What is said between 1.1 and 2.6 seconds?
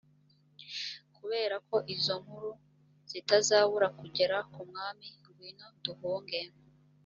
kubera ko izo nkuru